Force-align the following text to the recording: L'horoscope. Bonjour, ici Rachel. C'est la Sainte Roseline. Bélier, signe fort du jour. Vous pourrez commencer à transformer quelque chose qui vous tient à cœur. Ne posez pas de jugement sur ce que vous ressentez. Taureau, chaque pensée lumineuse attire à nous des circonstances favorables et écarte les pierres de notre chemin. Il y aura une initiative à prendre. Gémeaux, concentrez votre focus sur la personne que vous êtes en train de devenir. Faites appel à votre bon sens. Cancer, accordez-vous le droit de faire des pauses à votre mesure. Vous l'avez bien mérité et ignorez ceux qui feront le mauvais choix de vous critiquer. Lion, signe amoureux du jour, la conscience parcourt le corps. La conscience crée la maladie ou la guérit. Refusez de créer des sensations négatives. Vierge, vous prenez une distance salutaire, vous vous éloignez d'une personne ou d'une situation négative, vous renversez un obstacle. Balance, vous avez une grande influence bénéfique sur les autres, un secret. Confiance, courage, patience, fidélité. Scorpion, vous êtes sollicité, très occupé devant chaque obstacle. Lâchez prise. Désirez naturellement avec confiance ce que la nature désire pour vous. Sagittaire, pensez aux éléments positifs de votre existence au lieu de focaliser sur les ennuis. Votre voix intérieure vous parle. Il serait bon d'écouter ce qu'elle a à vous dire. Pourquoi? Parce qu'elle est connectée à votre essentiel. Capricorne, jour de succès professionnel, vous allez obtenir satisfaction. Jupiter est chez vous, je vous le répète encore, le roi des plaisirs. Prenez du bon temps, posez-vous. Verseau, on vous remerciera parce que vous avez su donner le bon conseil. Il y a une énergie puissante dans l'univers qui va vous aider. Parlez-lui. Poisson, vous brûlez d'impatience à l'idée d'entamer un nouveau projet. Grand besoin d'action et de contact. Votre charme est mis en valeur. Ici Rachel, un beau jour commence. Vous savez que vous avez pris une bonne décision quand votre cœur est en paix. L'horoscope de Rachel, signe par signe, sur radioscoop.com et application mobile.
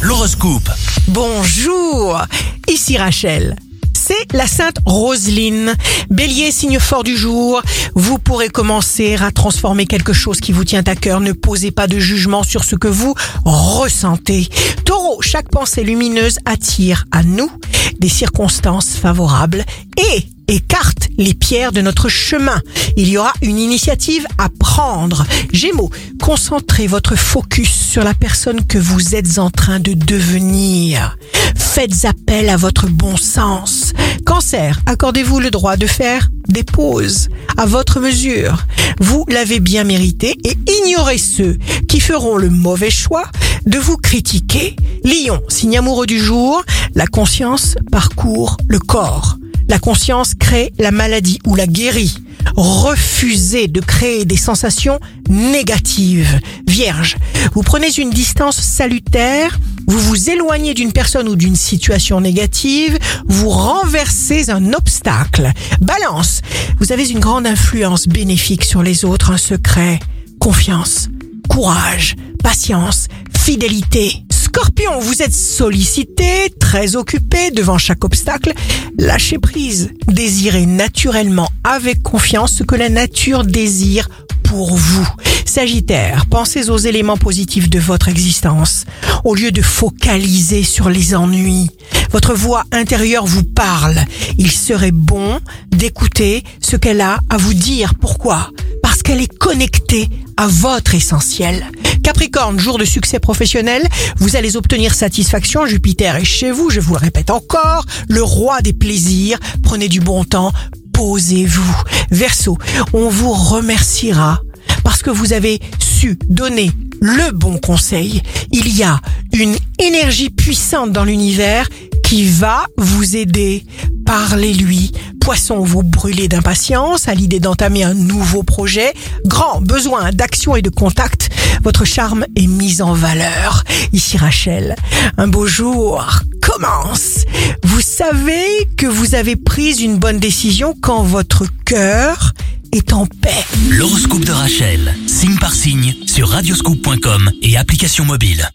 L'horoscope. 0.00 0.70
Bonjour, 1.08 2.22
ici 2.68 2.96
Rachel. 2.96 3.54
C'est 3.92 4.32
la 4.32 4.46
Sainte 4.46 4.78
Roseline. 4.86 5.74
Bélier, 6.08 6.50
signe 6.50 6.78
fort 6.78 7.04
du 7.04 7.18
jour. 7.18 7.60
Vous 7.94 8.16
pourrez 8.16 8.48
commencer 8.48 9.16
à 9.16 9.30
transformer 9.30 9.84
quelque 9.84 10.14
chose 10.14 10.40
qui 10.40 10.52
vous 10.52 10.64
tient 10.64 10.84
à 10.86 10.94
cœur. 10.96 11.20
Ne 11.20 11.32
posez 11.32 11.70
pas 11.70 11.86
de 11.86 11.98
jugement 11.98 12.42
sur 12.42 12.64
ce 12.64 12.76
que 12.76 12.88
vous 12.88 13.14
ressentez. 13.44 14.48
Taureau, 14.86 15.20
chaque 15.20 15.50
pensée 15.50 15.84
lumineuse 15.84 16.38
attire 16.46 17.04
à 17.12 17.22
nous 17.22 17.50
des 17.98 18.08
circonstances 18.08 18.94
favorables 18.94 19.66
et 19.98 20.24
écarte 20.50 21.08
les 21.16 21.34
pierres 21.34 21.72
de 21.72 21.80
notre 21.80 22.08
chemin. 22.08 22.60
Il 22.96 23.08
y 23.08 23.16
aura 23.16 23.32
une 23.40 23.58
initiative 23.58 24.26
à 24.38 24.48
prendre. 24.48 25.24
Gémeaux, 25.52 25.90
concentrez 26.20 26.86
votre 26.86 27.16
focus 27.16 27.70
sur 27.70 28.02
la 28.02 28.14
personne 28.14 28.64
que 28.66 28.78
vous 28.78 29.14
êtes 29.14 29.38
en 29.38 29.50
train 29.50 29.80
de 29.80 29.94
devenir. 29.94 31.16
Faites 31.56 32.04
appel 32.04 32.48
à 32.48 32.56
votre 32.56 32.88
bon 32.88 33.16
sens. 33.16 33.92
Cancer, 34.26 34.80
accordez-vous 34.86 35.40
le 35.40 35.50
droit 35.50 35.76
de 35.76 35.86
faire 35.86 36.28
des 36.48 36.64
pauses 36.64 37.28
à 37.56 37.66
votre 37.66 38.00
mesure. 38.00 38.64
Vous 38.98 39.24
l'avez 39.28 39.60
bien 39.60 39.84
mérité 39.84 40.36
et 40.44 40.56
ignorez 40.82 41.18
ceux 41.18 41.56
qui 41.88 42.00
feront 42.00 42.36
le 42.36 42.50
mauvais 42.50 42.90
choix 42.90 43.24
de 43.66 43.78
vous 43.78 43.96
critiquer. 43.96 44.76
Lion, 45.04 45.40
signe 45.48 45.78
amoureux 45.78 46.06
du 46.06 46.18
jour, 46.18 46.62
la 46.94 47.06
conscience 47.06 47.76
parcourt 47.90 48.56
le 48.68 48.78
corps. 48.78 49.39
La 49.70 49.78
conscience 49.78 50.34
crée 50.34 50.72
la 50.80 50.90
maladie 50.90 51.38
ou 51.46 51.54
la 51.54 51.68
guérit. 51.68 52.16
Refusez 52.56 53.68
de 53.68 53.80
créer 53.80 54.24
des 54.24 54.36
sensations 54.36 54.98
négatives. 55.28 56.40
Vierge, 56.66 57.16
vous 57.54 57.62
prenez 57.62 57.88
une 57.96 58.10
distance 58.10 58.56
salutaire, 58.56 59.60
vous 59.86 60.00
vous 60.00 60.28
éloignez 60.28 60.74
d'une 60.74 60.90
personne 60.90 61.28
ou 61.28 61.36
d'une 61.36 61.54
situation 61.54 62.20
négative, 62.20 62.98
vous 63.26 63.48
renversez 63.48 64.50
un 64.50 64.72
obstacle. 64.72 65.52
Balance, 65.80 66.42
vous 66.80 66.90
avez 66.90 67.08
une 67.08 67.20
grande 67.20 67.46
influence 67.46 68.08
bénéfique 68.08 68.64
sur 68.64 68.82
les 68.82 69.04
autres, 69.04 69.30
un 69.30 69.38
secret. 69.38 70.00
Confiance, 70.40 71.10
courage, 71.48 72.16
patience, 72.42 73.06
fidélité. 73.38 74.24
Scorpion, 74.60 74.98
vous 75.00 75.22
êtes 75.22 75.32
sollicité, 75.32 76.52
très 76.58 76.94
occupé 76.94 77.50
devant 77.50 77.78
chaque 77.78 78.04
obstacle. 78.04 78.52
Lâchez 78.98 79.38
prise. 79.38 79.88
Désirez 80.06 80.66
naturellement 80.66 81.48
avec 81.64 82.02
confiance 82.02 82.52
ce 82.52 82.62
que 82.64 82.74
la 82.74 82.90
nature 82.90 83.44
désire 83.44 84.10
pour 84.42 84.76
vous. 84.76 85.08
Sagittaire, 85.46 86.26
pensez 86.26 86.68
aux 86.68 86.76
éléments 86.76 87.16
positifs 87.16 87.70
de 87.70 87.78
votre 87.78 88.08
existence 88.08 88.84
au 89.24 89.34
lieu 89.34 89.50
de 89.50 89.62
focaliser 89.62 90.62
sur 90.62 90.90
les 90.90 91.14
ennuis. 91.14 91.70
Votre 92.10 92.34
voix 92.34 92.64
intérieure 92.70 93.24
vous 93.24 93.44
parle. 93.44 93.98
Il 94.36 94.50
serait 94.50 94.92
bon 94.92 95.40
d'écouter 95.70 96.44
ce 96.60 96.76
qu'elle 96.76 97.00
a 97.00 97.20
à 97.30 97.38
vous 97.38 97.54
dire. 97.54 97.94
Pourquoi? 97.98 98.50
Parce 98.82 99.02
qu'elle 99.02 99.22
est 99.22 99.38
connectée 99.38 100.10
à 100.36 100.48
votre 100.48 100.94
essentiel. 100.94 101.64
Capricorne, 102.02 102.58
jour 102.58 102.78
de 102.78 102.84
succès 102.84 103.18
professionnel, 103.18 103.86
vous 104.16 104.36
allez 104.36 104.56
obtenir 104.56 104.94
satisfaction. 104.94 105.66
Jupiter 105.66 106.16
est 106.16 106.24
chez 106.24 106.50
vous, 106.50 106.70
je 106.70 106.80
vous 106.80 106.94
le 106.94 107.00
répète 107.00 107.30
encore, 107.30 107.84
le 108.08 108.22
roi 108.22 108.60
des 108.62 108.72
plaisirs. 108.72 109.38
Prenez 109.62 109.88
du 109.88 110.00
bon 110.00 110.24
temps, 110.24 110.52
posez-vous. 110.92 111.82
Verseau, 112.10 112.58
on 112.92 113.08
vous 113.08 113.32
remerciera 113.32 114.40
parce 114.82 115.02
que 115.02 115.10
vous 115.10 115.32
avez 115.32 115.60
su 115.78 116.18
donner 116.28 116.70
le 117.00 117.32
bon 117.32 117.58
conseil. 117.58 118.22
Il 118.52 118.76
y 118.76 118.82
a 118.82 119.00
une 119.32 119.56
énergie 119.78 120.30
puissante 120.30 120.92
dans 120.92 121.04
l'univers 121.04 121.68
qui 122.04 122.24
va 122.24 122.64
vous 122.76 123.16
aider. 123.16 123.64
Parlez-lui. 124.04 124.92
Poisson, 125.30 125.60
vous 125.60 125.84
brûlez 125.84 126.26
d'impatience 126.26 127.06
à 127.06 127.14
l'idée 127.14 127.38
d'entamer 127.38 127.84
un 127.84 127.94
nouveau 127.94 128.42
projet. 128.42 128.92
Grand 129.24 129.60
besoin 129.60 130.10
d'action 130.10 130.56
et 130.56 130.60
de 130.60 130.70
contact. 130.70 131.28
Votre 131.62 131.84
charme 131.84 132.26
est 132.34 132.48
mis 132.48 132.82
en 132.82 132.94
valeur. 132.94 133.62
Ici 133.92 134.16
Rachel, 134.16 134.74
un 135.18 135.28
beau 135.28 135.46
jour 135.46 136.04
commence. 136.42 137.26
Vous 137.62 137.80
savez 137.80 138.42
que 138.76 138.88
vous 138.88 139.14
avez 139.14 139.36
pris 139.36 139.74
une 139.74 139.98
bonne 139.98 140.18
décision 140.18 140.74
quand 140.82 141.04
votre 141.04 141.44
cœur 141.64 142.32
est 142.72 142.92
en 142.92 143.06
paix. 143.06 143.44
L'horoscope 143.70 144.24
de 144.24 144.32
Rachel, 144.32 144.96
signe 145.06 145.38
par 145.38 145.54
signe, 145.54 145.94
sur 146.06 146.28
radioscoop.com 146.30 147.30
et 147.40 147.56
application 147.56 148.04
mobile. 148.04 148.50